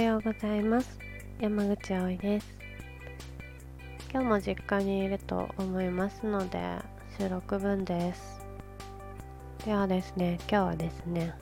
[0.00, 0.98] ようございます。
[1.40, 2.58] 山口葵です。
[4.10, 6.78] 今日も実家にいると思いますので
[7.18, 8.40] 収録分です。
[9.64, 11.34] ではですね今日はですね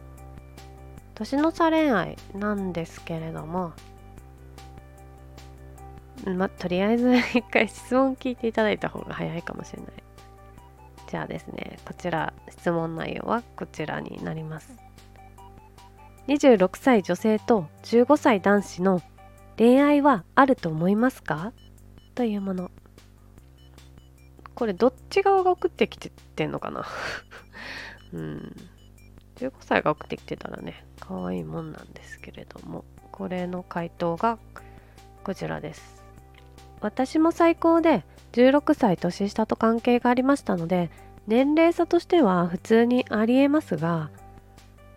[1.14, 3.72] 年の差恋愛なんですけれども
[6.25, 9.93] まとりあえず 一回質問聞いていただいた方が早いかもしれない。
[11.09, 14.75] じゃあですねこちら質問内容はこちらになります。
[16.29, 19.00] 26歳女性と15歳男子の
[19.57, 21.52] 恋愛はあると思いますか？
[22.14, 22.71] というもの。
[24.54, 26.85] これどっち側が送ってきてってんのかな？
[28.12, 28.57] うん。
[29.36, 32.84] 15歳が送ってきてたらね可愛いもんなんですけれども。
[33.12, 34.38] これの回答が
[35.24, 36.02] こちらです。
[36.83, 40.91] 私も最高で16歳年下と関係がありましたので
[41.27, 44.11] 年齢差としては普通にありえますが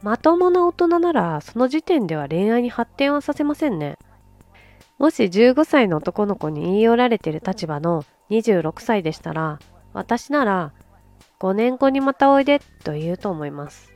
[0.01, 3.97] まともな大人ならその時点では恋愛に発展はさせませんね。
[4.97, 9.59] もし15歳の男の子に言い寄られてる立場の26歳でしたら
[9.93, 10.73] 私なら
[11.39, 13.93] 5年後にまたおいでと言うと思います。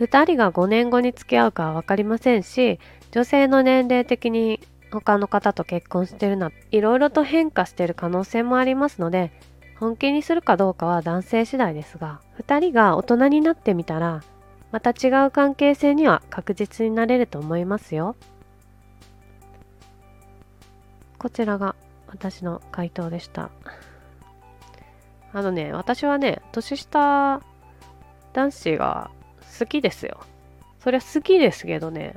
[0.00, 2.80] 2人が5年後に付き合うかは分かりませんし
[3.12, 9.32] 女性の年齢的に他の方と結婚してるないろいろと変化してる可能性もありますので
[9.78, 14.22] 本気にするかどうかは男性次第ですが2人が大人になってみたら
[14.74, 18.16] また違う関係性には確実になれると思いますよ。
[21.16, 21.76] こちらが
[22.08, 23.50] 私の回答でした。
[25.32, 27.40] あのね、私はね、年下
[28.32, 29.12] 男子が
[29.60, 30.18] 好きですよ。
[30.80, 32.16] そりゃ好きですけどね、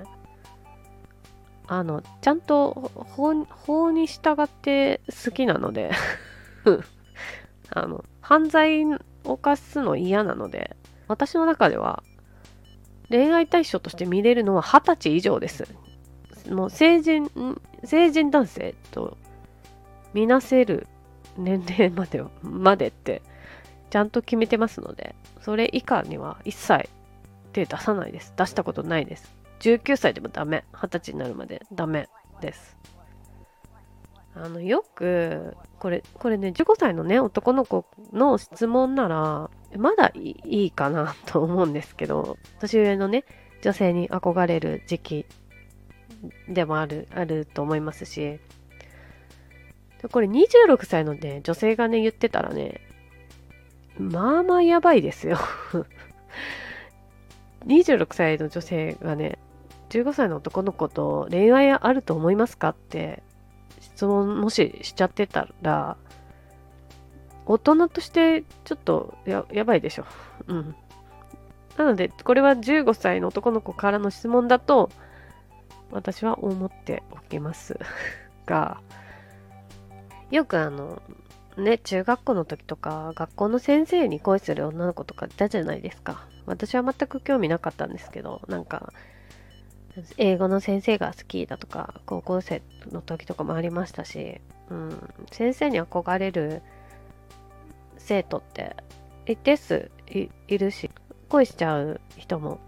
[1.68, 5.92] あの、ちゃんと法法に従って好きなので
[7.70, 10.76] あの、犯罪を犯すの嫌なので、
[11.08, 12.02] 私の中では
[13.10, 15.68] 恋愛対象として見れるのは二十歳以上です。
[16.50, 17.30] もう成人、
[17.84, 19.18] 成人男性と
[20.14, 20.88] 見なせる
[21.38, 23.22] 年齢までまでって
[23.90, 26.90] ちゃんと決めてますので、それ以下には一切
[27.54, 28.34] 手出さないです。
[28.36, 29.34] 出したことないです。
[29.60, 30.66] 19歳でもダメ。
[30.74, 32.10] 二十歳になるまでダメ
[32.42, 32.78] です。
[34.36, 43.26] あの、よく、これ、これね、15歳のね、男の子の質問なら、まだいいかなと思うんですけど、年上のね、
[43.62, 45.26] 女性に憧れる時期
[46.48, 48.40] でもある、あると思いますし、
[50.12, 52.82] これ26歳のね、女性がね、言ってたらね、
[53.98, 55.38] まあまあやばいですよ。
[57.66, 59.40] 26歳の女性がね、
[59.90, 63.24] 15歳の男の子と恋愛あると思いますかって
[63.80, 65.98] 質問もししちゃってたら、
[67.48, 70.06] 大人としてちょっとややばいでしょ。
[70.48, 70.76] うん。
[71.78, 74.90] なので、これは15歳の男の子からの質問だと、
[75.92, 77.80] 私は思っておきます
[78.46, 78.82] が、
[80.32, 81.02] よくあの、
[81.56, 86.26] ね、中学校の時とか、学校の先生に恋する女の子とかいたじゃないですか。
[86.46, 88.92] 私は全く興味なかったんですけど、なんか、
[90.18, 96.62] 英語の先生が好きだとか、高校生の時とかもありましたし、うん、先生に憧れる
[98.08, 98.78] 生徒って
[99.26, 100.90] 一定数いるし
[101.28, 102.60] 恋しちゃう人も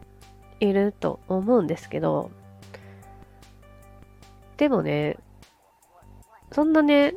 [0.60, 2.30] いると思うんですけど
[4.58, 5.18] でもね
[6.52, 7.16] そんなね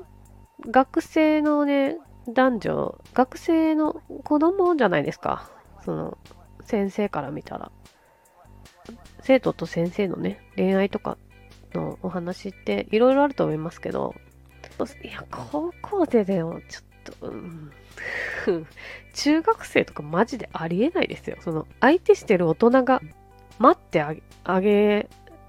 [0.71, 1.97] 学生のね
[2.29, 5.51] 男女学生の子供じゃないですか。
[5.85, 6.19] その
[6.65, 7.73] 先生から見たら。
[9.23, 11.19] 生徒と先生のね恋愛とか
[11.75, 14.15] のお話っていろいろあると思いますけど
[15.05, 17.73] いや高校生でもちょっと、うん、
[19.15, 21.37] 中学生とかマジでありえないですよ。
[21.41, 23.01] その相手してる大人が
[23.59, 24.03] 待って
[24.45, 25.09] あげ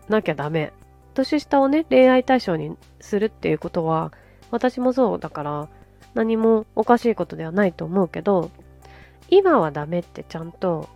[0.09, 0.74] なきゃダメ。
[1.14, 4.12] 年下をね、恋愛対象にするっていうことは、
[4.52, 5.69] 私もそうだから
[6.14, 8.52] 何もおかしいことではないと思うけど、
[9.30, 10.90] 今はダメってちゃんと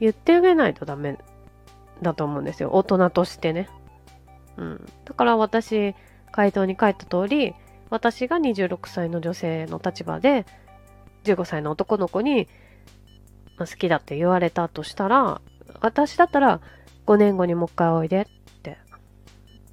[0.00, 1.18] 言ってあげないとダメ
[2.02, 2.70] だと思うんですよ。
[2.72, 3.68] 大人としてね。
[4.56, 4.86] うん。
[5.04, 5.94] だから私、
[6.32, 7.54] 回答に書いた通り、
[7.90, 10.44] 私が26歳の女性の立場で
[11.24, 12.48] 15歳の男の子に、
[13.58, 15.40] 好きだって言われたとしたら、
[15.80, 16.60] 私だったら
[17.06, 18.78] 5年後にもう一回おいでって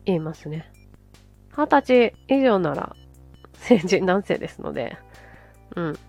[0.05, 0.71] 言いますね。
[1.55, 2.95] 二十歳以上なら
[3.53, 4.97] 成人男性ですので、
[5.75, 5.99] うん。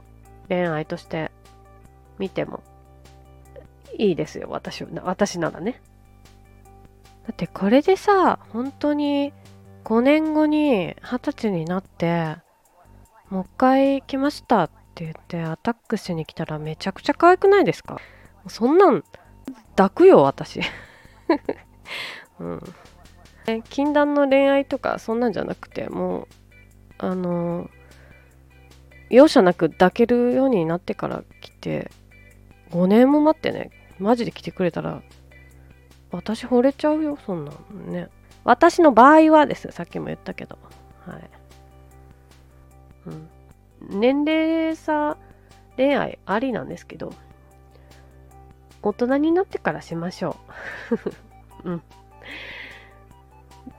[0.49, 1.31] 恋愛として
[2.19, 2.63] 見ても
[3.99, 5.83] いいですよ、私私ならね。
[7.27, 9.33] だってこれでさ、本当に
[9.87, 12.39] 5年後に二十歳になって、
[13.31, 17.99] もう一回来ましたって言ってアタックしに来たらめちゃくちゃ可愛くないですか？
[18.49, 19.05] そんなん
[19.77, 20.61] 抱くよ私。
[22.41, 22.61] うん。
[23.71, 26.27] 禁断の恋愛とかそんなんじゃなくてもう
[26.99, 27.71] あの
[29.09, 31.93] 容赦なく抱けるようになってから来て
[32.71, 35.01] 5年も待ってねマジで来てくれたら
[36.11, 38.09] 私惚れちゃうよそんなんね。
[38.47, 40.57] 私の場合はですさっきも言ったけど
[41.05, 41.31] はい、
[43.07, 45.17] うん、年齢差
[45.77, 47.13] 恋愛ありなんですけど
[48.83, 50.37] 大人になってからしましょ
[51.65, 51.83] う うん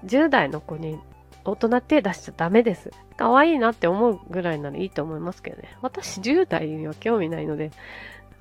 [0.06, 1.00] 10代の子に
[1.46, 2.92] 大人手出しちゃダメです。
[3.16, 5.78] 可愛いなって思うぐらいならいいと思いますけどね。
[5.81, 7.72] 私10代には興味ないので、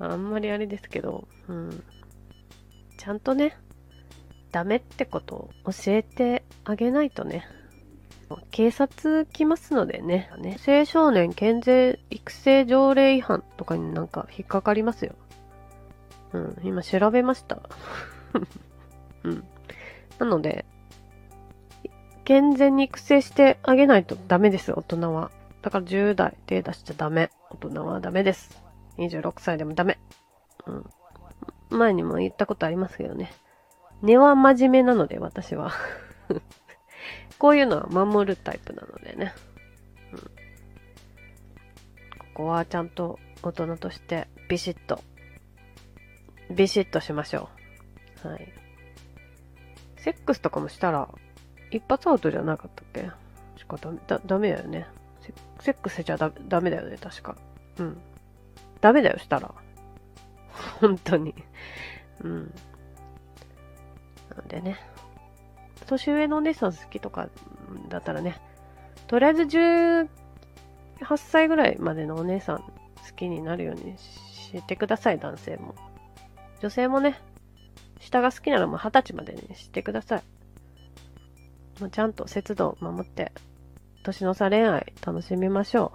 [0.00, 1.84] あんまりあれですけど、うん。
[2.98, 3.56] ちゃんとね、
[4.56, 7.46] ダメってことを教えてあげないとね。
[8.50, 10.30] 警察来ますのでね。
[10.66, 15.14] 青少年健全育成条例違反とかになんか引っかかりますよ。
[16.32, 17.60] うん、今調べました。
[19.24, 19.44] うん。
[20.18, 20.64] なので、
[22.24, 25.30] 健全に育成してあげないとダメです、大人は。
[25.60, 27.28] だから10代手出しちゃダメ。
[27.50, 28.58] 大人はダメです。
[28.96, 29.98] 26歳でもダメ。
[30.64, 30.86] うん。
[31.68, 33.30] 前にも言ったことありますけどね。
[34.02, 35.72] 根は真面目なので、私は。
[37.38, 39.34] こういうのは守るタイプなのでね。
[40.12, 40.18] うん。
[42.18, 45.02] ここはちゃんと大人としてビシッと、
[46.50, 47.48] ビシッとしましょ
[48.24, 48.28] う。
[48.28, 48.52] はい。
[49.98, 51.08] セックスとかもしたら
[51.70, 53.10] 一発アウトじゃなかったっけ？
[53.56, 54.86] しかダメだダメだよね
[55.60, 55.72] セ。
[55.72, 57.36] ックスしちゃダダメだよね、確か。
[57.78, 57.98] うん。
[58.80, 59.52] ダメだよ、したら。
[60.80, 61.34] 本当に。
[62.22, 62.54] うん。
[64.36, 64.78] なんでね。
[65.86, 67.28] 年上のお姉さん好きとか
[67.88, 68.40] だったらね、
[69.06, 70.08] とりあえず18
[71.16, 72.64] 歳ぐらいまでのお姉さん好
[73.14, 75.74] きになるようにしてください、男性も。
[76.60, 77.20] 女性もね、
[78.00, 80.22] 下が好きならもう20歳までにしてください。
[81.80, 83.32] まあ、ちゃんと節度を守って、
[84.02, 85.92] 年の差恋愛楽しみましょ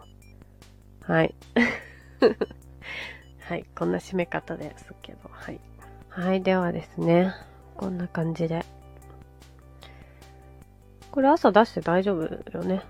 [1.07, 1.11] う。
[1.11, 1.35] はい。
[3.41, 5.59] はい、こんな締め方ですけど、はい。
[6.09, 7.33] はい、ではですね、
[7.75, 8.63] こんな感じで。
[11.11, 12.23] これ朝出して大丈夫
[12.57, 12.83] よね？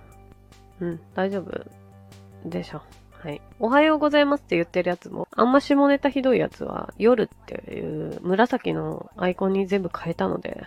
[0.79, 1.65] うん、大丈夫
[2.45, 2.81] でしょ。
[3.11, 3.41] はい。
[3.59, 10.65] おはようございますって言ってるやつも、あんま下ネタひどいやつは、夜っていう紫のアイコンに全部変えたので、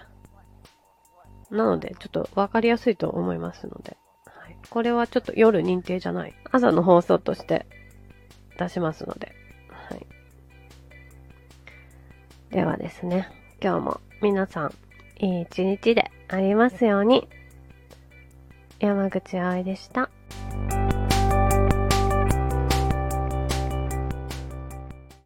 [1.50, 6.34] なので、ちょっとわかりやすいと思いますので、はい、これはちょっと夜認定じゃない。
[6.50, 7.66] 朝の放送として
[8.58, 9.32] 出しますので、
[9.69, 10.06] はい。
[12.50, 13.28] ではですね、
[13.62, 14.74] 今日も皆さん、
[15.18, 17.28] いい一日でありますように。
[18.80, 20.10] 山口愛でした。